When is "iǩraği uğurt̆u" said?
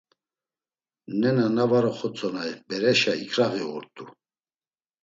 3.25-4.05